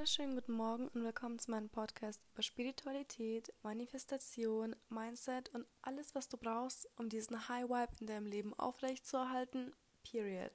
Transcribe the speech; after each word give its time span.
wunderschönen 0.00 0.34
guten 0.34 0.54
Morgen 0.54 0.88
und 0.88 1.04
willkommen 1.04 1.38
zu 1.38 1.50
meinem 1.50 1.68
Podcast 1.68 2.22
über 2.32 2.42
Spiritualität, 2.42 3.52
Manifestation, 3.62 4.74
Mindset 4.88 5.50
und 5.50 5.66
alles, 5.82 6.14
was 6.14 6.26
du 6.26 6.38
brauchst, 6.38 6.88
um 6.96 7.10
diesen 7.10 7.50
High 7.50 7.68
Vibe 7.68 7.92
in 8.00 8.06
deinem 8.06 8.24
Leben 8.24 8.54
aufrechtzuerhalten. 8.54 9.74
Period. 10.02 10.52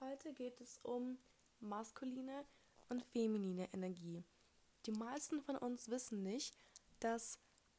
Heute 0.00 0.34
geht 0.34 0.60
es 0.60 0.80
um 0.82 1.16
maskuline 1.60 2.44
und 2.90 3.02
feminine 3.04 3.72
Energie. 3.72 4.22
Die 4.84 4.92
meisten 4.92 5.40
von 5.40 5.56
uns 5.56 5.88
wissen 5.88 6.22
nicht, 6.22 6.54
dass 7.00 7.38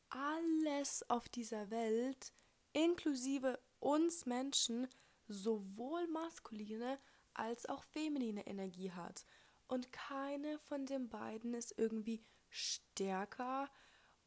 alles 0.09 1.07
auf 1.07 1.29
dieser 1.29 1.69
Welt, 1.69 2.33
inklusive 2.73 3.59
uns 3.77 4.25
Menschen, 4.25 4.87
sowohl 5.27 6.07
maskuline 6.07 6.97
als 7.35 7.67
auch 7.67 7.83
feminine 7.83 8.47
Energie 8.47 8.91
hat 8.91 9.23
und 9.69 9.91
keine 9.93 10.57
von 10.59 10.85
den 10.85 11.09
beiden 11.09 11.53
ist 11.53 11.75
irgendwie 11.77 12.21
stärker 12.49 13.69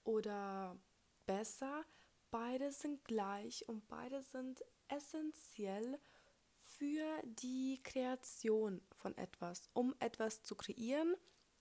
oder 0.04 0.78
besser. 1.26 1.84
Beide 2.30 2.70
sind 2.70 3.04
gleich 3.04 3.68
und 3.68 3.86
beide 3.88 4.22
sind 4.22 4.64
essentiell 4.88 5.98
für 6.62 7.04
die 7.24 7.80
Kreation 7.82 8.80
von 8.92 9.16
etwas. 9.18 9.68
Um 9.74 9.94
etwas 9.98 10.42
zu 10.44 10.54
kreieren, 10.54 11.16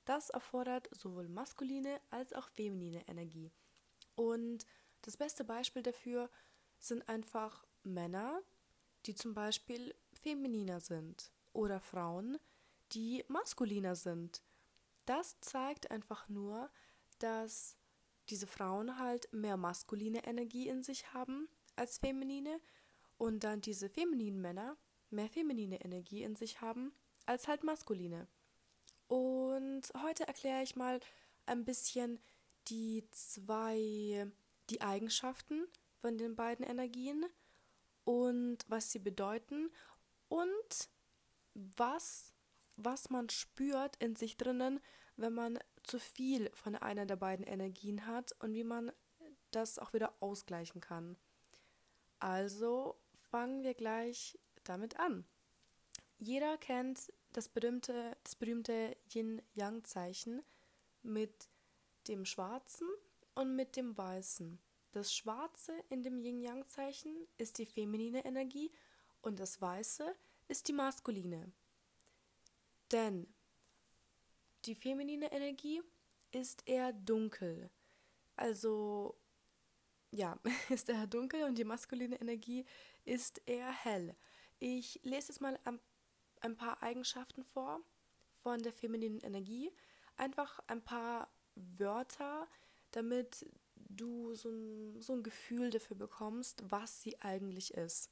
das 0.05 0.29
erfordert 0.29 0.87
sowohl 0.91 1.27
maskuline 1.27 1.99
als 2.11 2.33
auch 2.33 2.49
feminine 2.49 3.07
Energie. 3.07 3.51
Und 4.15 4.65
das 5.01 5.17
beste 5.17 5.43
Beispiel 5.43 5.81
dafür 5.81 6.29
sind 6.77 7.09
einfach 7.09 7.65
Männer, 7.83 8.41
die 9.07 9.15
zum 9.15 9.33
Beispiel 9.33 9.95
femininer 10.13 10.79
sind 10.79 11.31
oder 11.53 11.79
Frauen, 11.79 12.37
die 12.91 13.23
maskuliner 13.27 13.95
sind. 13.95 14.41
Das 15.05 15.39
zeigt 15.41 15.91
einfach 15.91 16.29
nur, 16.29 16.69
dass 17.19 17.77
diese 18.29 18.47
Frauen 18.47 18.97
halt 18.99 19.31
mehr 19.33 19.57
maskuline 19.57 20.25
Energie 20.25 20.67
in 20.67 20.83
sich 20.83 21.13
haben 21.13 21.49
als 21.75 21.97
feminine 21.97 22.59
und 23.17 23.43
dann 23.43 23.61
diese 23.61 23.89
femininen 23.89 24.41
Männer 24.41 24.77
mehr 25.09 25.29
feminine 25.29 25.83
Energie 25.83 26.23
in 26.23 26.35
sich 26.35 26.61
haben 26.61 26.93
als 27.25 27.47
halt 27.47 27.63
maskuline. 27.63 28.27
Und 29.07 29.83
heute 30.01 30.27
erkläre 30.27 30.63
ich 30.63 30.75
mal 30.75 30.99
ein 31.45 31.65
bisschen 31.65 32.19
die 32.67 33.05
zwei, 33.11 34.31
die 34.69 34.81
Eigenschaften 34.81 35.67
von 35.99 36.17
den 36.17 36.35
beiden 36.35 36.65
Energien 36.65 37.25
und 38.05 38.59
was 38.67 38.91
sie 38.91 38.99
bedeuten 38.99 39.69
und 40.29 40.89
was 41.53 42.33
was 42.75 43.09
man 43.09 43.29
spürt 43.29 43.95
in 43.97 44.15
sich 44.15 44.37
drinnen, 44.37 44.79
wenn 45.17 45.33
man 45.33 45.59
zu 45.83 45.99
viel 45.99 46.49
von 46.53 46.75
einer 46.75 47.05
der 47.05 47.15
beiden 47.15 47.45
Energien 47.45 48.05
hat 48.05 48.33
und 48.39 48.53
wie 48.53 48.63
man 48.63 48.91
das 49.51 49.79
auch 49.79 49.93
wieder 49.93 50.13
ausgleichen 50.19 50.81
kann. 50.81 51.17
Also 52.19 52.95
fangen 53.29 53.63
wir 53.63 53.73
gleich 53.73 54.37
damit 54.63 54.99
an. 54.99 55.25
Jeder 56.17 56.57
kennt 56.57 57.11
das 57.33 57.49
berühmte, 57.49 58.15
das 58.23 58.35
berühmte 58.35 58.95
Yin-Yang-Zeichen 59.11 60.43
mit 61.01 61.49
dem 62.07 62.25
Schwarzen 62.25 62.87
und 63.33 63.55
mit 63.55 63.75
dem 63.75 63.97
Weißen. 63.97 64.59
Das 64.91 65.13
Schwarze 65.13 65.73
in 65.89 66.03
dem 66.03 66.19
Yin-Yang-Zeichen 66.19 67.27
ist 67.37 67.57
die 67.57 67.65
feminine 67.65 68.25
Energie 68.25 68.71
und 69.21 69.39
das 69.39 69.61
Weiße 69.61 70.15
ist 70.47 70.67
die 70.67 70.73
maskuline. 70.73 71.51
Denn 72.91 73.27
die 74.65 74.75
feminine 74.75 75.31
Energie 75.31 75.81
ist 76.31 76.67
eher 76.67 76.93
dunkel. 76.93 77.69
Also 78.35 79.17
ja, 80.11 80.37
ist 80.69 80.89
eher 80.89 81.07
dunkel 81.07 81.43
und 81.43 81.57
die 81.57 81.63
maskuline 81.63 82.19
Energie 82.19 82.65
ist 83.05 83.41
eher 83.45 83.71
hell. 83.71 84.15
Ich 84.59 84.99
lese 85.03 85.29
jetzt 85.29 85.41
mal 85.41 85.57
ein, 86.41 86.55
paar 86.55 86.83
Eigenschaften 86.83 87.43
vor 87.43 87.81
von 88.43 88.61
der 88.61 88.73
femininen 88.73 89.19
Energie. 89.21 89.71
Einfach 90.17 90.59
ein 90.67 90.83
paar 90.83 91.31
Wörter, 91.55 92.47
damit 92.91 93.45
du 93.75 94.35
so 94.35 94.49
ein, 94.49 95.01
so 95.01 95.13
ein 95.13 95.23
Gefühl 95.23 95.69
dafür 95.69 95.97
bekommst, 95.97 96.63
was 96.69 97.01
sie 97.01 97.19
eigentlich 97.21 97.73
ist. 97.73 98.11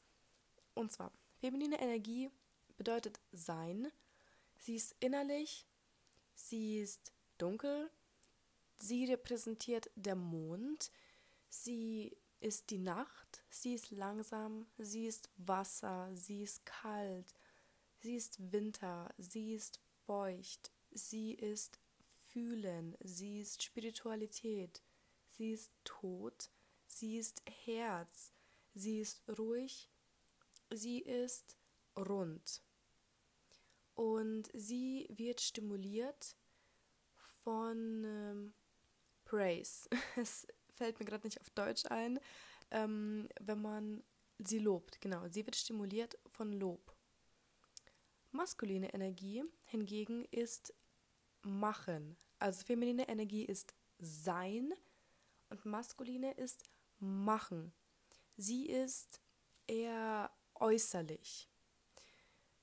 Und 0.74 0.92
zwar, 0.92 1.12
feminine 1.40 1.80
Energie 1.80 2.32
bedeutet 2.78 3.20
sein, 3.32 3.92
Sie 4.60 4.76
ist 4.76 4.94
innerlich, 5.00 5.66
sie 6.36 6.80
ist 6.80 7.14
dunkel, 7.38 7.90
sie 8.78 9.06
repräsentiert 9.06 9.90
der 9.96 10.16
Mond, 10.16 10.92
sie 11.48 12.16
ist 12.42 12.70
die 12.70 12.78
Nacht, 12.78 13.42
sie 13.50 13.74
ist 13.74 13.90
langsam, 13.92 14.68
sie 14.78 15.08
ist 15.08 15.30
Wasser, 15.38 16.10
sie 16.14 16.44
ist 16.44 16.66
kalt, 16.66 17.34
sie 18.02 18.16
ist 18.16 18.52
Winter, 18.52 19.14
sie 19.18 19.56
ist 19.56 19.80
feucht, 20.06 20.72
sie 20.92 21.34
ist 21.34 21.80
Fühlen, 22.32 22.98
sie 23.00 23.40
ist 23.40 23.64
Spiritualität, 23.64 24.84
sie 25.30 25.54
ist 25.54 25.72
Tod, 25.86 26.52
sie 26.86 27.18
ist 27.18 27.42
Herz, 27.66 28.34
sie 28.76 29.00
ist 29.00 29.22
ruhig, 29.38 29.90
sie 30.70 31.00
ist 31.00 31.56
rund 31.98 32.62
und 34.00 34.50
sie 34.54 35.08
wird 35.10 35.42
stimuliert 35.42 36.38
von 37.44 38.06
ähm, 38.06 38.54
Praise. 39.26 39.90
Es 40.16 40.48
fällt 40.70 40.98
mir 41.02 41.06
gerade 41.06 41.28
nicht 41.28 41.42
auf 41.42 41.50
Deutsch 41.50 41.86
ein, 41.88 42.18
ähm, 42.72 43.28
wenn 43.42 43.62
man 43.62 44.02
sie 44.38 44.60
lobt. 44.60 45.02
Genau, 45.02 45.28
sie 45.28 45.46
wird 45.46 45.58
stimuliert 45.58 46.18
von 46.28 46.54
Lob. 46.54 46.96
Maskuline 48.32 48.94
Energie 48.94 49.44
hingegen 49.66 50.24
ist 50.32 50.74
machen. 51.42 52.16
Also 52.38 52.64
feminine 52.64 53.10
Energie 53.10 53.44
ist 53.44 53.76
sein 53.98 54.74
und 55.50 55.66
maskuline 55.66 56.32
ist 56.36 56.64
machen. 57.00 57.74
Sie 58.38 58.68
ist 58.68 59.20
eher 59.68 60.32
äußerlich. 60.56 61.49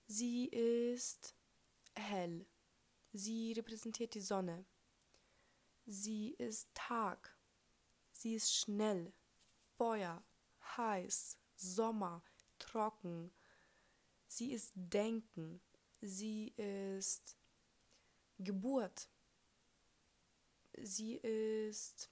Sie 0.07 0.47
ist 0.47 1.35
hell. 1.95 2.47
Sie 3.13 3.53
repräsentiert 3.53 4.15
die 4.15 4.21
Sonne. 4.21 4.65
Sie 5.87 6.31
ist 6.31 6.69
Tag. 6.75 7.37
Sie 8.13 8.35
ist 8.35 8.55
schnell. 8.55 9.13
Feuer, 9.77 10.25
heiß, 10.77 11.39
Sommer, 11.57 12.23
trocken. 12.59 13.33
Sie 14.29 14.53
ist 14.53 14.73
Denken. 14.75 15.61
Sie 16.01 16.49
ist 16.57 17.37
Geburt. 18.39 19.09
Sie 20.79 21.15
ist 21.17 22.11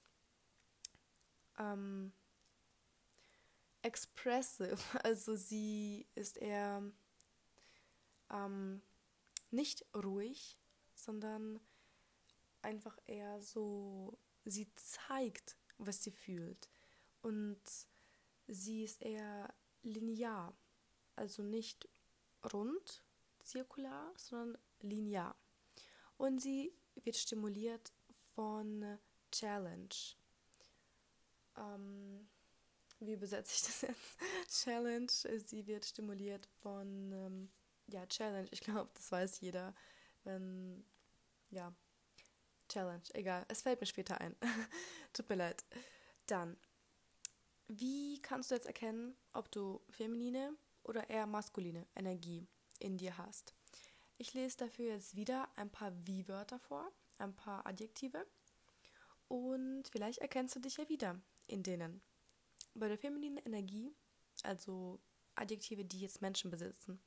ähm, 1.57 2.11
expressive. 3.83 4.77
Also 5.03 5.35
sie 5.35 6.07
ist 6.15 6.37
eher 6.37 6.83
ähm, 8.35 8.81
nicht 9.51 9.85
ruhig, 9.95 10.59
sondern 10.93 11.59
einfach 12.61 12.97
eher 13.05 13.41
so, 13.41 14.17
sie 14.43 14.67
zeigt, 14.75 15.57
was 15.77 16.03
sie 16.03 16.11
fühlt. 16.11 16.69
Und 17.21 17.61
sie 18.47 18.83
ist 18.83 19.01
eher 19.01 19.53
linear, 19.83 20.55
also 21.15 21.43
nicht 21.43 21.87
rund, 22.53 23.03
zirkular, 23.39 24.13
sondern 24.17 24.61
linear. 24.81 25.35
Und 26.17 26.39
sie 26.39 26.73
wird 26.95 27.15
stimuliert 27.15 27.93
von 28.33 28.99
Challenge. 29.31 29.95
Ähm, 31.57 32.27
wie 32.99 33.13
übersetze 33.13 33.53
ich 33.53 33.61
das 33.61 33.81
jetzt? 33.81 34.17
Challenge, 34.63 35.11
sie 35.45 35.67
wird 35.67 35.85
stimuliert 35.85 36.47
von 36.61 37.11
ähm, 37.11 37.49
ja, 37.87 38.05
Challenge. 38.07 38.47
Ich 38.51 38.61
glaube, 38.61 38.89
das 38.93 39.11
weiß 39.11 39.41
jeder. 39.41 39.73
Wenn, 40.23 40.85
ja, 41.49 41.73
Challenge. 42.69 43.03
Egal, 43.13 43.45
es 43.47 43.61
fällt 43.61 43.79
mir 43.79 43.87
später 43.87 44.19
ein. 44.19 44.35
Tut 45.13 45.29
mir 45.29 45.35
leid. 45.35 45.63
Dann, 46.25 46.57
wie 47.67 48.21
kannst 48.21 48.51
du 48.51 48.55
jetzt 48.55 48.67
erkennen, 48.67 49.15
ob 49.33 49.51
du 49.51 49.81
feminine 49.89 50.55
oder 50.83 51.09
eher 51.09 51.27
maskuline 51.27 51.87
Energie 51.95 52.47
in 52.79 52.97
dir 52.97 53.17
hast? 53.17 53.53
Ich 54.17 54.33
lese 54.33 54.57
dafür 54.57 54.93
jetzt 54.93 55.15
wieder 55.15 55.49
ein 55.55 55.69
paar 55.69 55.91
Wie-Wörter 56.07 56.59
vor, 56.59 56.91
ein 57.17 57.35
paar 57.35 57.65
Adjektive. 57.65 58.25
Und 59.27 59.87
vielleicht 59.91 60.19
erkennst 60.19 60.55
du 60.55 60.59
dich 60.59 60.77
ja 60.77 60.87
wieder 60.89 61.19
in 61.47 61.63
denen. 61.63 62.01
Bei 62.73 62.87
der 62.87 62.97
femininen 62.97 63.43
Energie, 63.45 63.93
also 64.43 64.99
Adjektive, 65.35 65.85
die 65.85 66.01
jetzt 66.01 66.21
Menschen 66.21 66.49
besitzen, 66.49 67.01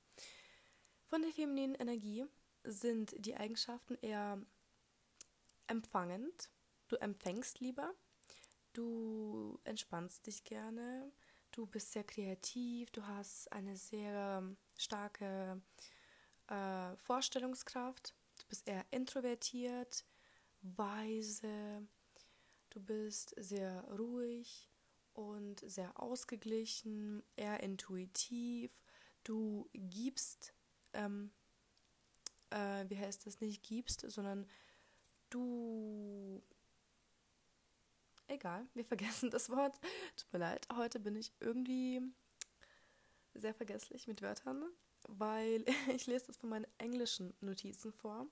von 1.09 1.23
der 1.23 1.33
femininen 1.33 1.75
Energie 1.75 2.27
sind 2.65 3.15
die 3.19 3.37
Eigenschaften 3.37 3.97
eher 4.03 4.41
empfangend, 5.67 6.51
du 6.89 6.97
empfängst 6.97 7.61
lieber, 7.61 7.95
du 8.73 9.59
entspannst 9.65 10.27
dich 10.27 10.45
gerne, 10.45 11.11
du 11.51 11.67
bist 11.67 11.93
sehr 11.93 12.05
kreativ, 12.05 12.91
du 12.91 13.07
hast 13.07 13.51
eine 13.53 13.77
sehr 13.77 14.43
starke 14.77 15.63
äh, 16.49 16.97
Vorstellungskraft, 16.97 18.15
du 18.39 18.47
bist 18.49 18.69
eher 18.69 18.85
introvertiert, 18.91 20.05
weise, 20.61 21.87
du 22.71 22.81
bist 22.81 23.35
sehr 23.39 23.83
ruhig 23.99 24.69
und 25.15 25.61
sehr 25.61 26.01
ausgeglichen, 26.01 27.23
eher 27.37 27.61
intuitiv, 27.61 28.83
du 29.25 29.69
gibst, 29.73 30.55
ähm, 30.99 31.31
äh, 32.50 32.85
wie 32.89 32.99
heißt 32.99 33.27
das, 33.27 33.41
nicht 33.41 33.62
gibst, 33.62 34.05
sondern 34.11 34.47
du 35.31 36.43
egal, 38.29 38.67
wir 38.75 38.85
vergessen 38.85 39.31
das 39.31 39.50
Wort. 39.50 39.79
Tut 40.17 40.33
mir 40.33 40.41
leid, 40.41 40.67
heute 40.75 41.00
bin 41.00 41.17
ich 41.17 41.33
irgendwie 41.41 42.03
sehr 43.35 43.55
vergesslich 43.55 44.06
mit 44.06 44.23
Wörtern, 44.23 44.65
weil 45.09 45.65
ich 45.95 46.06
lese 46.06 46.27
das 46.27 46.37
von 46.37 46.50
meinen 46.50 46.67
englischen 46.79 47.35
Notizen 47.41 47.93
vor. 47.93 48.27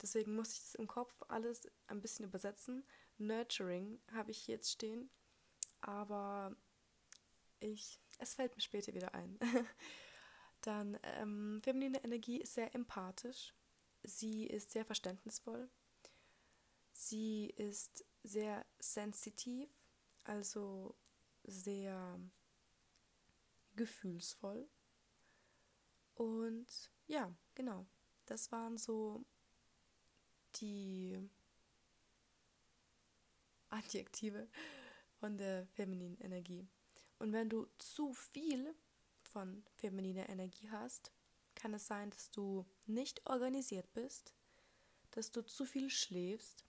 Deswegen 0.00 0.34
muss 0.34 0.52
ich 0.52 0.60
das 0.60 0.74
im 0.74 0.88
Kopf 0.88 1.14
alles 1.28 1.68
ein 1.86 2.00
bisschen 2.00 2.24
übersetzen. 2.24 2.84
Nurturing 3.18 4.00
habe 4.12 4.32
ich 4.32 4.48
jetzt 4.48 4.72
stehen, 4.72 5.10
aber 5.80 6.56
ich, 7.60 8.00
es 8.18 8.34
fällt 8.34 8.56
mir 8.56 8.62
später 8.62 8.94
wieder 8.94 9.14
ein. 9.14 9.38
Dann 10.62 10.98
ähm, 11.02 11.60
feminine 11.62 12.02
Energie 12.04 12.38
ist 12.38 12.54
sehr 12.54 12.74
empathisch. 12.74 13.52
Sie 14.04 14.46
ist 14.46 14.70
sehr 14.70 14.84
verständnisvoll. 14.84 15.68
Sie 16.92 17.46
ist 17.56 18.04
sehr 18.22 18.64
sensitiv, 18.78 19.68
also 20.24 20.94
sehr 21.44 22.20
gefühlsvoll. 23.74 24.68
Und 26.14 26.90
ja, 27.06 27.34
genau, 27.54 27.86
das 28.26 28.52
waren 28.52 28.78
so 28.78 29.24
die 30.56 31.18
Adjektive 33.70 34.48
von 35.18 35.38
der 35.38 35.66
femininen 35.68 36.18
Energie. 36.20 36.68
Und 37.18 37.32
wenn 37.32 37.48
du 37.48 37.66
zu 37.78 38.12
viel 38.12 38.74
von 39.32 39.64
femininer 39.76 40.28
Energie 40.28 40.70
hast, 40.70 41.12
kann 41.54 41.74
es 41.74 41.86
sein, 41.86 42.10
dass 42.10 42.30
du 42.30 42.66
nicht 42.86 43.26
organisiert 43.28 43.92
bist, 43.92 44.34
dass 45.10 45.30
du 45.30 45.42
zu 45.42 45.64
viel 45.64 45.90
schläfst, 45.90 46.64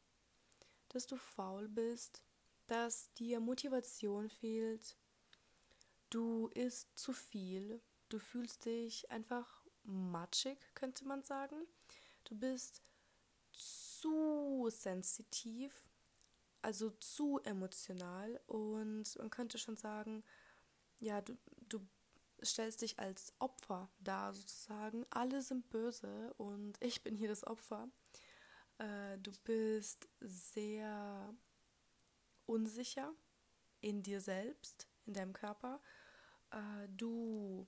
dass 0.90 1.08
du 1.08 1.18
faul 1.18 1.68
bist, 1.68 2.22
dass 2.68 3.14
dir 3.14 3.40
Motivation 3.40 4.30
fehlt, 4.30 4.98
du 6.10 6.48
isst 6.50 6.98
zu 6.98 7.14
viel, 7.14 7.82
du 8.10 8.20
fühlst 8.20 8.66
dich 8.66 9.10
einfach 9.12 9.64
matschig, 9.84 10.58
könnte 10.76 11.06
man 11.06 11.24
sagen. 11.24 11.68
Du 12.24 12.36
bist 12.36 12.82
zu 13.52 14.70
sensitiv, 14.70 15.90
also 16.62 16.92
zu 16.92 17.40
emotional 17.44 18.40
und 18.48 19.18
man 19.18 19.30
könnte 19.30 19.58
schon 19.58 19.78
sagen, 19.78 20.24
ja, 21.00 21.22
du, 21.22 21.38
du 21.68 21.86
stellst 22.44 22.82
dich 22.82 23.00
als 23.00 23.34
Opfer 23.40 23.90
dar 24.00 24.34
sozusagen. 24.34 25.06
Alle 25.10 25.42
sind 25.42 25.70
böse 25.70 26.34
und 26.38 26.82
ich 26.82 27.04
bin 27.04 27.16
hier 27.16 27.30
das 27.30 27.46
Opfer. 27.46 27.90
Äh, 28.78 29.18
du 29.20 29.32
bist 29.44 30.08
sehr 30.20 31.34
unsicher 32.46 33.14
in 33.82 34.04
dir 34.04 34.22
selbst, 34.22 34.88
in 35.06 35.14
deinem 35.14 35.34
Körper. 35.34 35.82
Äh, 36.52 36.88
du 36.90 37.68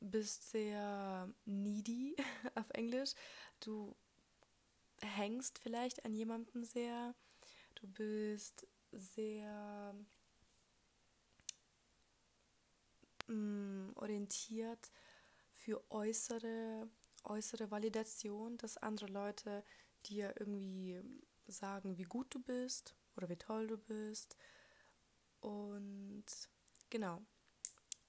bist 0.00 0.50
sehr 0.50 1.32
needy 1.44 2.16
auf 2.54 2.70
Englisch. 2.70 3.12
Du 3.60 3.96
hängst 5.00 5.58
vielleicht 5.58 6.04
an 6.04 6.14
jemanden 6.14 6.64
sehr. 6.64 7.14
Du 7.74 7.86
bist 7.86 8.66
sehr 8.92 9.94
mh, 13.28 13.34
mm, 13.34 13.92
orientiert 14.08 14.90
für 15.52 15.82
äußere 15.90 16.88
äußere 17.24 17.70
Validation, 17.70 18.56
dass 18.58 18.76
andere 18.76 19.06
Leute 19.06 19.64
dir 20.06 20.34
irgendwie 20.38 21.02
sagen, 21.46 21.98
wie 21.98 22.04
gut 22.04 22.34
du 22.34 22.40
bist 22.40 22.94
oder 23.16 23.28
wie 23.28 23.36
toll 23.36 23.66
du 23.66 23.76
bist. 23.76 24.36
Und 25.40 26.24
genau. 26.90 27.22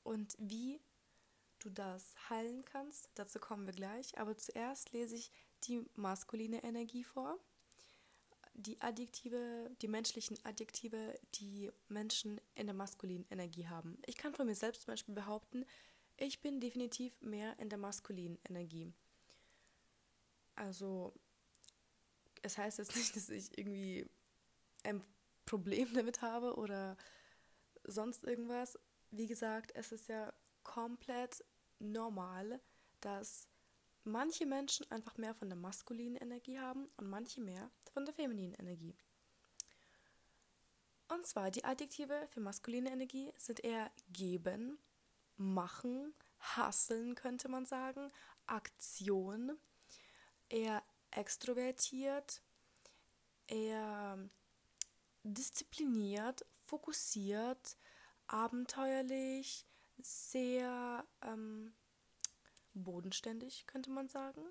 Und 0.04 0.36
wie 0.40 0.82
du 1.60 1.70
das 1.70 2.16
heilen 2.30 2.64
kannst, 2.66 3.10
dazu 3.16 3.40
kommen 3.40 3.66
wir 3.66 3.74
gleich. 3.74 4.18
Aber 4.18 4.38
zuerst 4.38 4.92
lese 4.92 5.16
ich 5.16 5.32
die 5.64 5.86
maskuline 5.96 6.64
Energie 6.64 7.04
vor. 7.04 7.38
Die 8.54 8.82
Adjektive, 8.82 9.72
die 9.82 9.88
menschlichen 9.88 10.38
Adjektive, 10.44 11.18
die 11.36 11.72
Menschen 11.88 12.42
in 12.56 12.68
der 12.68 12.76
maskulinen 12.76 13.26
Energie 13.30 13.68
haben. 13.68 13.98
Ich 14.06 14.18
kann 14.18 14.34
von 14.34 14.48
mir 14.48 14.56
selbst 14.56 14.84
zum 14.84 14.94
Beispiel 14.94 15.16
behaupten, 15.16 15.66
ich 16.18 16.42
bin 16.42 16.60
definitiv 16.60 17.20
mehr 17.22 17.58
in 17.60 17.70
der 17.70 17.78
maskulinen 17.78 18.38
Energie. 18.50 18.92
Also, 20.56 21.14
es 22.42 22.58
heißt 22.58 22.80
jetzt 22.80 22.96
nicht, 22.98 23.16
dass 23.16 23.30
ich 23.30 23.58
irgendwie 23.58 24.06
ein 24.84 25.02
Problem 25.46 25.94
damit 25.94 26.22
habe 26.22 26.56
oder 26.56 26.98
sonst 27.86 28.24
irgendwas. 28.24 28.78
Wie 29.12 29.28
gesagt, 29.28 29.72
es 29.76 29.92
ist 29.92 30.10
ja 30.10 30.34
komplett 30.64 31.44
normal, 31.80 32.60
dass 33.02 33.48
manche 34.04 34.46
Menschen 34.46 34.90
einfach 34.92 35.18
mehr 35.18 35.36
von 35.36 35.50
der 35.50 35.58
maskulinen 35.58 36.16
Energie 36.16 36.60
haben 36.60 36.90
und 36.98 37.10
manche 37.10 37.42
mehr 37.42 37.70
von 37.94 38.06
der 38.06 38.14
femininen 38.14 38.56
Energie. 38.56 38.96
Und 41.08 41.26
zwar 41.26 41.50
die 41.50 41.64
Adjektive 41.64 42.28
für 42.30 42.40
maskuline 42.40 42.92
Energie 42.92 43.34
sind 43.38 43.64
eher 43.64 43.92
geben, 44.14 44.78
machen, 45.38 46.14
hasseln 46.40 47.16
könnte 47.16 47.50
man 47.50 47.66
sagen, 47.66 48.12
Aktion, 48.46 49.58
eher 50.50 50.84
extrovertiert, 51.12 52.42
eher 53.48 54.30
diszipliniert, 55.24 56.46
fokussiert, 56.66 57.78
abenteuerlich, 58.28 59.66
sehr 60.02 61.06
ähm, 61.22 61.74
bodenständig, 62.84 63.66
könnte 63.68 63.90
man 63.90 64.08
sagen, 64.10 64.42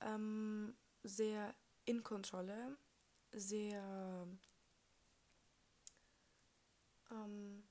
ähm, 0.00 0.76
sehr 1.02 1.54
in 1.84 2.02
Kontrolle, 2.02 2.76
sehr 3.32 4.26
ähm, 7.10 7.64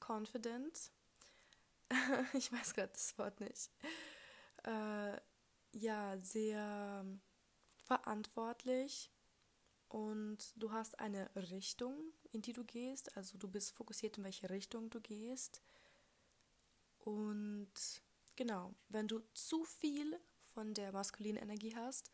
confident. 0.00 0.90
ich 2.34 2.52
weiß 2.52 2.74
gerade 2.74 2.92
das 2.92 3.16
Wort 3.18 3.40
nicht. 3.40 3.70
Äh, 4.64 5.20
ja 5.72 6.18
sehr 6.18 7.04
verantwortlich 7.76 9.10
und 9.88 10.52
du 10.56 10.72
hast 10.72 10.98
eine 10.98 11.30
Richtung, 11.34 12.12
in 12.32 12.42
die 12.42 12.52
du 12.52 12.64
gehst. 12.64 13.16
Also 13.16 13.38
du 13.38 13.48
bist 13.48 13.72
fokussiert, 13.72 14.18
in 14.18 14.24
welche 14.24 14.50
Richtung 14.50 14.90
du 14.90 15.00
gehst. 15.00 15.62
Und 16.98 17.72
genau, 18.38 18.72
wenn 18.88 19.08
du 19.08 19.20
zu 19.34 19.64
viel 19.64 20.18
von 20.54 20.72
der 20.72 20.92
maskulinen 20.92 21.42
Energie 21.42 21.74
hast, 21.76 22.12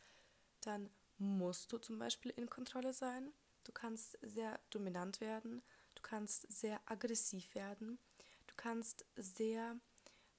dann 0.62 0.90
musst 1.19 1.71
du 1.71 1.78
zum 1.78 1.99
Beispiel 1.99 2.33
in 2.33 2.49
Kontrolle 2.49 2.95
sein. 2.95 3.33
Du 3.62 3.73
kannst 3.73 4.19
sehr 4.23 4.59
dominant 4.71 5.21
werden, 5.21 5.62
du 5.95 6.02
kannst 6.02 6.50
sehr 6.50 6.81
aggressiv 6.87 7.54
werden, 7.54 7.99
du 8.47 8.54
kannst 8.57 9.04
sehr 9.16 9.78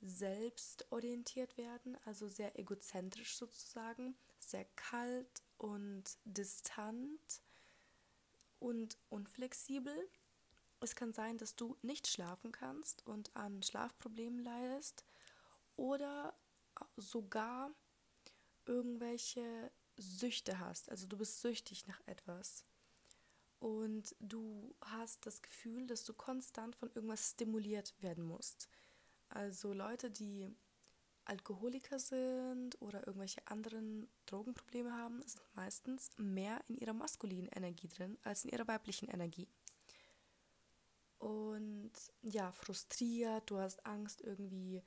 selbstorientiert 0.02 1.56
werden, 1.56 1.98
also 2.06 2.28
sehr 2.28 2.60
egozentrisch 2.60 3.38
sozusagen, 3.38 4.18
sehr 4.40 4.66
kalt 4.76 5.44
und 5.58 6.18
distant 6.26 7.42
und 8.60 8.98
unflexibel. 9.10 10.10
Es 10.82 10.96
kann 10.96 11.14
sein, 11.14 11.38
dass 11.38 11.56
du 11.56 11.78
nicht 11.84 12.08
schlafen 12.08 12.52
kannst 12.52 13.06
und 13.06 13.36
an 13.36 13.62
Schlafproblemen 13.62 14.40
leidest 14.40 15.06
oder 15.76 16.34
sogar 16.98 17.72
irgendwelche 18.66 19.72
Süchte 19.98 20.60
hast. 20.60 20.90
Also 20.90 21.08
du 21.08 21.18
bist 21.18 21.42
süchtig 21.42 21.88
nach 21.88 22.02
etwas. 22.08 22.66
Und 23.60 24.16
du 24.20 24.76
hast 24.82 25.26
das 25.26 25.42
Gefühl, 25.42 25.88
dass 25.88 26.04
du 26.04 26.14
konstant 26.14 26.76
von 26.76 26.92
irgendwas 26.94 27.32
stimuliert 27.32 27.94
werden 28.02 28.26
musst. 28.26 28.70
Also 29.30 29.74
Leute, 29.74 30.12
die 30.12 30.50
Alkoholiker 31.26 31.98
sind 31.98 32.80
oder 32.82 33.08
irgendwelche 33.08 33.46
anderen 33.48 34.08
Drogenprobleme 34.28 34.94
haben, 34.94 35.22
sind 35.28 35.42
meistens 35.56 36.12
mehr 36.18 36.60
in 36.68 36.78
ihrer 36.78 36.94
maskulinen 36.94 37.50
Energie 37.50 37.88
drin 37.88 38.18
als 38.24 38.46
in 38.46 38.52
ihrer 38.52 38.68
weiblichen 38.68 39.10
Energie. 39.10 39.48
Und 41.18 41.94
ja, 42.22 42.52
frustriert, 42.52 43.50
du 43.50 43.58
hast 43.58 43.84
Angst 43.86 44.22
irgendwie 44.22 44.84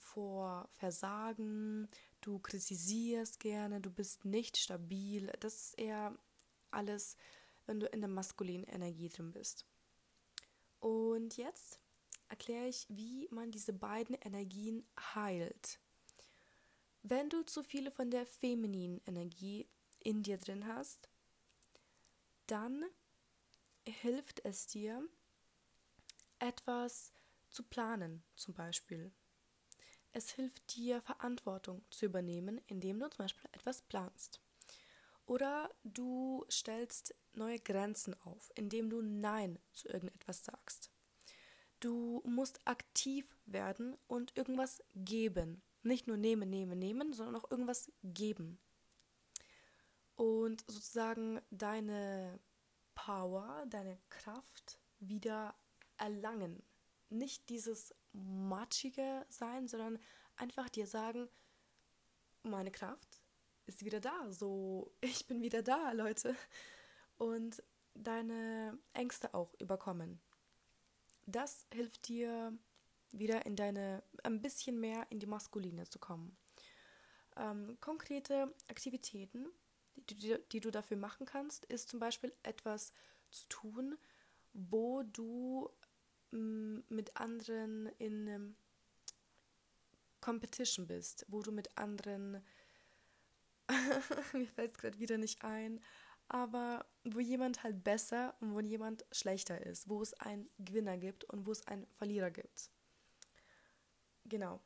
vor 0.00 0.68
Versagen, 0.72 1.88
du 2.20 2.38
kritisierst 2.38 3.40
gerne, 3.40 3.80
du 3.80 3.90
bist 3.90 4.24
nicht 4.24 4.56
stabil. 4.56 5.32
Das 5.40 5.54
ist 5.54 5.78
eher 5.78 6.16
alles, 6.70 7.16
wenn 7.66 7.80
du 7.80 7.86
in 7.86 8.00
der 8.00 8.10
maskulinen 8.10 8.64
Energie 8.64 9.08
drin 9.08 9.32
bist. 9.32 9.66
Und 10.80 11.36
jetzt 11.36 11.78
erkläre 12.28 12.68
ich, 12.68 12.86
wie 12.88 13.28
man 13.30 13.50
diese 13.50 13.72
beiden 13.72 14.16
Energien 14.16 14.86
heilt. 15.14 15.78
Wenn 17.02 17.28
du 17.30 17.42
zu 17.42 17.62
viele 17.62 17.90
von 17.90 18.10
der 18.10 18.26
femininen 18.26 19.00
Energie 19.06 19.68
in 20.00 20.22
dir 20.22 20.38
drin 20.38 20.66
hast, 20.66 21.08
dann 22.46 22.84
hilft 23.86 24.44
es 24.44 24.66
dir, 24.66 25.08
etwas 26.38 27.12
zu 27.48 27.62
planen, 27.64 28.22
zum 28.34 28.54
Beispiel. 28.54 29.12
Es 30.12 30.30
hilft 30.30 30.76
dir, 30.76 31.00
Verantwortung 31.02 31.82
zu 31.90 32.06
übernehmen, 32.06 32.60
indem 32.66 32.98
du 32.98 33.08
zum 33.10 33.24
Beispiel 33.24 33.48
etwas 33.52 33.82
planst. 33.82 34.40
Oder 35.26 35.70
du 35.84 36.44
stellst 36.50 37.14
neue 37.34 37.60
Grenzen 37.60 38.20
auf, 38.22 38.50
indem 38.56 38.90
du 38.90 39.00
Nein 39.00 39.58
zu 39.72 39.88
irgendetwas 39.88 40.44
sagst. 40.44 40.90
Du 41.78 42.20
musst 42.24 42.66
aktiv 42.66 43.36
werden 43.46 43.96
und 44.08 44.36
irgendwas 44.36 44.82
geben. 44.94 45.62
Nicht 45.82 46.08
nur 46.08 46.16
nehmen, 46.16 46.50
nehmen, 46.50 46.78
nehmen, 46.78 47.12
sondern 47.12 47.36
auch 47.36 47.50
irgendwas 47.50 47.90
geben. 48.02 48.58
Und 50.16 50.64
sozusagen 50.66 51.40
deine 51.50 52.40
Power, 52.94 53.64
deine 53.70 53.98
Kraft 54.10 54.78
wieder 54.98 55.54
erlangen. 55.96 56.62
Nicht 57.10 57.48
dieses 57.48 57.94
matschige 58.12 59.26
sein, 59.28 59.68
sondern 59.68 59.98
einfach 60.36 60.68
dir 60.68 60.86
sagen, 60.86 61.28
meine 62.42 62.70
Kraft 62.70 63.20
ist 63.66 63.84
wieder 63.84 64.00
da. 64.00 64.30
So, 64.32 64.92
ich 65.00 65.26
bin 65.26 65.42
wieder 65.42 65.62
da, 65.62 65.92
Leute. 65.92 66.34
Und 67.18 67.62
deine 67.94 68.78
Ängste 68.92 69.34
auch 69.34 69.52
überkommen. 69.58 70.20
Das 71.26 71.66
hilft 71.72 72.08
dir 72.08 72.56
wieder 73.12 73.44
in 73.46 73.56
deine, 73.56 74.02
ein 74.22 74.40
bisschen 74.40 74.80
mehr 74.80 75.06
in 75.10 75.18
die 75.18 75.26
Maskuline 75.26 75.88
zu 75.88 75.98
kommen. 75.98 76.36
Ähm, 77.36 77.76
konkrete 77.80 78.54
Aktivitäten, 78.68 79.46
die, 79.96 80.16
die, 80.16 80.36
die 80.52 80.60
du 80.60 80.70
dafür 80.70 80.96
machen 80.96 81.26
kannst, 81.26 81.64
ist 81.66 81.88
zum 81.88 82.00
Beispiel 82.00 82.32
etwas 82.42 82.92
zu 83.30 83.48
tun, 83.48 83.98
wo 84.52 85.02
du 85.02 85.70
mit 86.32 87.16
anderen 87.16 87.86
in 87.98 88.56
Competition 90.20 90.86
bist, 90.86 91.24
wo 91.28 91.42
du 91.42 91.50
mit 91.52 91.76
anderen, 91.78 92.42
mir 94.32 94.46
fällt 94.46 94.72
es 94.72 94.78
gerade 94.78 94.98
wieder 94.98 95.18
nicht 95.18 95.42
ein, 95.42 95.80
aber 96.28 96.86
wo 97.04 97.18
jemand 97.18 97.62
halt 97.64 97.82
besser 97.82 98.36
und 98.40 98.54
wo 98.54 98.60
jemand 98.60 99.04
schlechter 99.10 99.64
ist, 99.66 99.88
wo 99.88 100.02
es 100.02 100.14
einen 100.14 100.48
Gewinner 100.58 100.96
gibt 100.96 101.24
und 101.24 101.46
wo 101.46 101.52
es 101.52 101.66
einen 101.66 101.86
Verlierer 101.88 102.30
gibt. 102.30 102.70
Genau, 104.26 104.60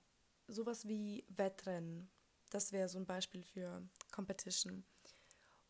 sowas 0.46 0.86
wie 0.86 1.24
Wettrennen, 1.28 2.10
das 2.50 2.72
wäre 2.72 2.88
so 2.88 2.98
ein 2.98 3.06
Beispiel 3.06 3.42
für 3.42 3.82
Competition. 4.12 4.84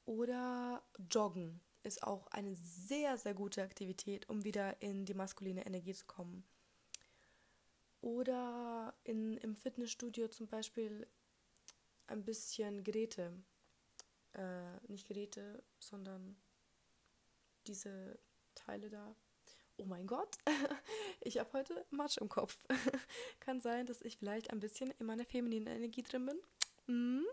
Oder 0.05 0.83
Joggen 1.11 1.61
ist 1.85 2.03
auch 2.03 2.27
eine 2.29 2.57
sehr, 2.57 3.17
sehr 3.17 3.35
gute 3.35 3.63
Aktivität, 3.63 4.29
um 4.29 4.45
wieder 4.45 4.81
in 4.83 5.05
die 5.05 5.15
maskuline 5.15 5.65
Energie 5.67 5.95
zu 5.95 6.07
kommen. 6.07 6.45
Oder 8.01 8.95
in, 9.05 9.37
im 9.39 9.57
Fitnessstudio 9.57 10.29
zum 10.29 10.47
Beispiel 10.49 11.07
ein 12.07 12.25
bisschen 12.25 12.85
Geräte 12.85 13.33
äh, 14.35 14.81
nicht 14.89 15.07
Geräte, 15.07 15.63
sondern 15.79 16.37
diese 17.67 18.19
Teile 18.55 18.91
da. 18.91 19.15
Oh 19.77 19.85
mein 19.85 20.07
Gott, 20.07 20.37
ich 21.21 21.39
habe 21.39 21.53
heute 21.53 21.85
Matsch 21.91 22.19
im 22.19 22.29
Kopf. 22.29 22.57
Kann 23.41 23.61
sein, 23.61 23.87
dass 23.87 24.03
ich 24.03 24.17
vielleicht 24.17 24.51
ein 24.51 24.61
bisschen 24.61 24.93
in 24.99 25.07
meiner 25.07 25.25
femininen 25.25 25.67
Energie 25.67 26.03
drin 26.03 26.27
bin. 26.27 26.41
Mhm. 26.87 27.27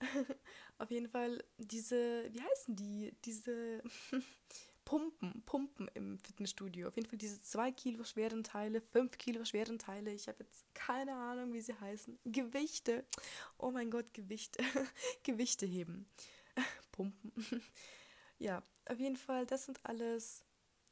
Auf 0.82 0.90
jeden 0.90 1.08
Fall 1.08 1.44
diese, 1.58 2.28
wie 2.32 2.42
heißen 2.42 2.74
die? 2.74 3.14
Diese 3.24 3.80
Pumpen, 4.84 5.40
Pumpen 5.46 5.86
im 5.94 6.18
Fitnessstudio. 6.18 6.88
Auf 6.88 6.96
jeden 6.96 7.08
Fall 7.08 7.18
diese 7.18 7.40
zwei 7.40 7.70
Kilo 7.70 8.02
schweren 8.02 8.42
Teile, 8.42 8.80
fünf 8.80 9.16
Kilo 9.16 9.44
schweren 9.44 9.78
Teile. 9.78 10.10
Ich 10.10 10.26
habe 10.26 10.42
jetzt 10.42 10.64
keine 10.74 11.14
Ahnung, 11.14 11.52
wie 11.52 11.60
sie 11.60 11.78
heißen. 11.78 12.18
Gewichte. 12.24 13.04
Oh 13.58 13.70
mein 13.70 13.92
Gott, 13.92 14.12
Gewichte. 14.12 14.60
Gewichte 15.22 15.66
heben. 15.66 16.06
Pumpen. 16.90 17.32
ja, 18.40 18.60
auf 18.86 18.98
jeden 18.98 19.16
Fall, 19.16 19.46
das 19.46 19.66
sind 19.66 19.78
alles 19.84 20.42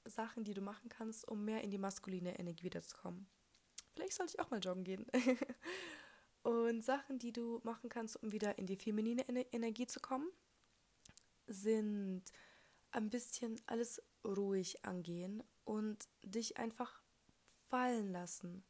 Sachen, 0.04 0.44
die 0.44 0.54
du 0.54 0.61
machen 0.61 0.88
kannst, 0.88 1.26
um 1.26 1.44
mehr 1.44 1.64
in 1.64 1.73
die 1.73 1.78
maskuline 1.78 2.38
Energie 2.38 2.62
wiederzukommen. 2.62 3.26
Vielleicht 3.94 4.12
sollte 4.12 4.35
ich 4.35 4.40
auch 4.40 4.52
mal 4.52 4.61
joggen 4.61 4.85
gehen. 4.85 5.04
Und 6.42 6.82
Sachen, 6.82 7.18
die 7.18 7.32
du 7.32 7.61
machen 7.64 7.90
kannst, 7.90 8.16
um 8.23 8.32
wieder 8.32 8.59
in 8.59 8.66
die 8.66 8.76
feminine 8.76 9.25
Energie 9.52 9.87
zu 9.87 10.00
kommen, 10.00 10.30
sind 11.47 12.23
ein 12.92 13.11
bisschen 13.11 13.61
alles 13.66 14.02
ruhig 14.25 14.85
angehen 14.85 15.42
und 15.64 16.09
dich 16.23 16.56
einfach 16.56 17.02
fallen 17.68 18.11
lassen. 18.11 18.64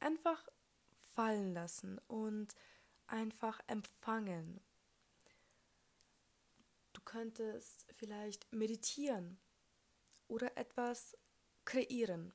Einfach 0.00 0.48
fallen 1.14 1.52
lassen 1.52 1.98
und 2.08 2.54
einfach 3.06 3.60
empfangen. 3.66 4.60
Du 6.92 7.00
könntest 7.04 7.86
vielleicht 7.96 8.50
meditieren 8.52 9.38
oder 10.28 10.56
etwas 10.56 11.16
kreieren, 11.64 12.32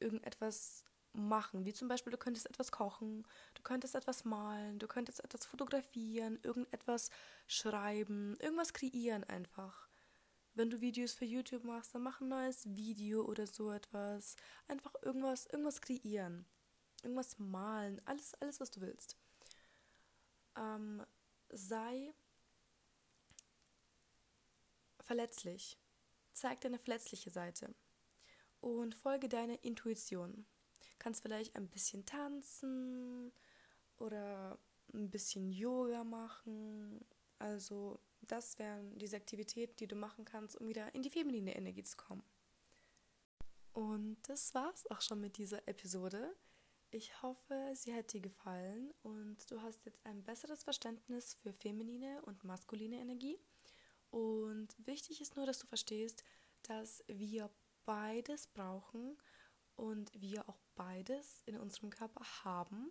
irgendetwas 0.00 0.84
machen, 1.16 1.64
wie 1.64 1.72
zum 1.72 1.88
Beispiel 1.88 2.10
du 2.10 2.18
könntest 2.18 2.46
etwas 2.46 2.70
kochen, 2.70 3.26
du 3.54 3.62
könntest 3.62 3.94
etwas 3.94 4.24
malen, 4.24 4.78
du 4.78 4.86
könntest 4.86 5.22
etwas 5.24 5.46
fotografieren, 5.46 6.38
irgendetwas 6.42 7.10
schreiben, 7.46 8.36
irgendwas 8.40 8.72
kreieren 8.72 9.24
einfach. 9.24 9.88
Wenn 10.54 10.70
du 10.70 10.80
Videos 10.80 11.12
für 11.12 11.26
YouTube 11.26 11.64
machst, 11.64 11.94
dann 11.94 12.02
mach 12.02 12.22
ein 12.22 12.28
neues 12.28 12.64
Video 12.74 13.24
oder 13.26 13.46
so 13.46 13.70
etwas. 13.70 14.36
Einfach 14.68 14.94
irgendwas, 15.02 15.46
irgendwas 15.46 15.82
kreieren. 15.82 16.46
Irgendwas 17.02 17.38
malen. 17.38 18.00
Alles, 18.06 18.32
alles, 18.40 18.58
was 18.58 18.70
du 18.70 18.80
willst. 18.80 19.18
Ähm, 20.56 21.04
sei 21.50 22.14
verletzlich. 25.02 25.78
Zeig 26.32 26.62
deine 26.62 26.78
verletzliche 26.78 27.30
Seite. 27.30 27.74
Und 28.60 28.94
folge 28.94 29.28
deiner 29.28 29.62
Intuition. 29.62 30.46
Kannst 31.06 31.22
vielleicht 31.22 31.54
ein 31.54 31.68
bisschen 31.68 32.04
tanzen 32.04 33.30
oder 33.98 34.58
ein 34.92 35.08
bisschen 35.08 35.52
Yoga 35.52 36.02
machen. 36.02 36.98
Also 37.38 38.00
das 38.22 38.58
wären 38.58 38.98
diese 38.98 39.14
Aktivitäten, 39.14 39.76
die 39.76 39.86
du 39.86 39.94
machen 39.94 40.24
kannst, 40.24 40.56
um 40.56 40.66
wieder 40.66 40.92
in 40.96 41.02
die 41.02 41.10
feminine 41.10 41.54
Energie 41.54 41.84
zu 41.84 41.96
kommen. 41.96 42.24
Und 43.72 44.16
das 44.24 44.52
war's 44.52 44.90
auch 44.90 45.00
schon 45.00 45.20
mit 45.20 45.36
dieser 45.36 45.68
Episode. 45.68 46.34
Ich 46.90 47.22
hoffe, 47.22 47.70
sie 47.74 47.94
hat 47.94 48.12
dir 48.12 48.20
gefallen 48.20 48.92
und 49.04 49.48
du 49.48 49.62
hast 49.62 49.86
jetzt 49.86 50.04
ein 50.06 50.24
besseres 50.24 50.64
Verständnis 50.64 51.34
für 51.34 51.52
feminine 51.52 52.20
und 52.22 52.42
maskuline 52.42 52.98
Energie. 52.98 53.38
Und 54.10 54.74
wichtig 54.84 55.20
ist 55.20 55.36
nur, 55.36 55.46
dass 55.46 55.60
du 55.60 55.68
verstehst, 55.68 56.24
dass 56.64 57.04
wir 57.06 57.48
beides 57.84 58.48
brauchen 58.48 59.16
und 59.76 60.10
wir 60.20 60.48
auch 60.48 60.58
beides 60.74 61.42
in 61.46 61.58
unserem 61.58 61.90
Körper 61.90 62.24
haben. 62.44 62.90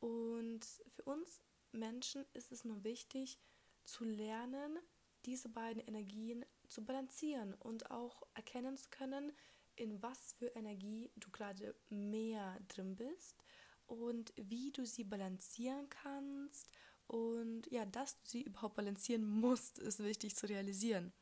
Und 0.00 0.64
für 0.88 1.02
uns 1.04 1.40
Menschen 1.72 2.24
ist 2.32 2.52
es 2.52 2.64
nur 2.64 2.84
wichtig, 2.84 3.38
zu 3.84 4.04
lernen, 4.04 4.78
diese 5.26 5.48
beiden 5.48 5.82
Energien 5.82 6.44
zu 6.68 6.84
balancieren 6.84 7.54
und 7.54 7.90
auch 7.90 8.22
erkennen 8.34 8.76
zu 8.76 8.88
können, 8.90 9.32
in 9.76 10.02
was 10.02 10.34
für 10.34 10.46
Energie 10.48 11.10
du 11.16 11.30
gerade 11.30 11.74
mehr 11.88 12.58
drin 12.68 12.96
bist 12.96 13.42
und 13.86 14.32
wie 14.36 14.70
du 14.72 14.86
sie 14.86 15.04
balancieren 15.04 15.88
kannst 15.88 16.68
und 17.06 17.70
ja, 17.70 17.84
dass 17.84 18.20
du 18.20 18.28
sie 18.28 18.42
überhaupt 18.42 18.76
balancieren 18.76 19.26
musst, 19.26 19.78
ist 19.78 20.02
wichtig 20.02 20.36
zu 20.36 20.46
realisieren. 20.48 21.12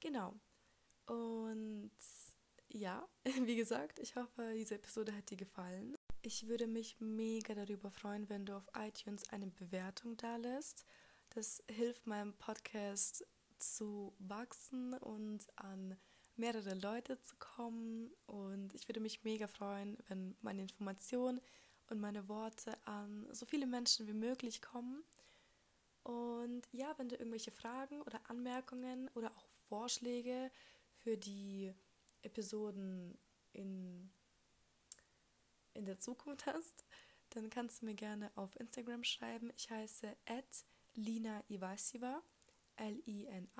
Genau. 0.00 0.34
Und 1.06 1.92
ja, 2.74 3.06
wie 3.42 3.56
gesagt, 3.56 3.98
ich 3.98 4.16
hoffe, 4.16 4.52
diese 4.54 4.76
Episode 4.76 5.14
hat 5.14 5.30
dir 5.30 5.36
gefallen. 5.36 5.94
Ich 6.22 6.46
würde 6.46 6.66
mich 6.66 7.00
mega 7.00 7.54
darüber 7.54 7.90
freuen, 7.90 8.28
wenn 8.28 8.46
du 8.46 8.56
auf 8.56 8.68
iTunes 8.78 9.28
eine 9.30 9.48
Bewertung 9.48 10.16
da 10.16 10.36
lässt. 10.36 10.86
Das 11.30 11.62
hilft 11.68 12.06
meinem 12.06 12.32
Podcast 12.34 13.26
zu 13.58 14.14
wachsen 14.18 14.94
und 14.94 15.46
an 15.56 15.96
mehrere 16.36 16.74
Leute 16.74 17.20
zu 17.20 17.36
kommen. 17.38 18.10
Und 18.26 18.74
ich 18.74 18.88
würde 18.88 19.00
mich 19.00 19.24
mega 19.24 19.48
freuen, 19.48 19.98
wenn 20.08 20.36
meine 20.40 20.62
Informationen 20.62 21.40
und 21.88 22.00
meine 22.00 22.28
Worte 22.28 22.76
an 22.86 23.26
so 23.32 23.46
viele 23.46 23.66
Menschen 23.66 24.06
wie 24.06 24.14
möglich 24.14 24.62
kommen. 24.62 25.02
Und 26.04 26.62
ja, 26.72 26.94
wenn 26.98 27.08
du 27.08 27.16
irgendwelche 27.16 27.52
Fragen 27.52 28.00
oder 28.02 28.20
Anmerkungen 28.28 29.08
oder 29.14 29.30
auch 29.36 29.46
Vorschläge 29.68 30.50
für 30.96 31.16
die 31.16 31.72
Episoden 32.22 33.18
in, 33.52 34.10
in 35.74 35.84
der 35.84 35.98
Zukunft 35.98 36.46
hast, 36.46 36.84
dann 37.30 37.50
kannst 37.50 37.82
du 37.82 37.86
mir 37.86 37.94
gerne 37.94 38.30
auf 38.34 38.58
Instagram 38.58 39.04
schreiben. 39.04 39.50
Ich 39.56 39.70
heiße 39.70 40.16
Lina 40.94 41.42
Ivasiva, 41.48 42.22
L-I-N-A-I-V-A-S-I-V-A. 42.76 43.50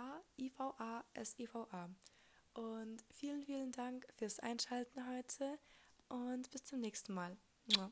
Und 2.54 3.02
vielen, 3.14 3.42
vielen 3.42 3.72
Dank 3.72 4.06
fürs 4.18 4.38
Einschalten 4.40 5.08
heute 5.08 5.58
und 6.08 6.50
bis 6.50 6.64
zum 6.64 6.80
nächsten 6.80 7.14
Mal. 7.14 7.38
Mua. 7.74 7.90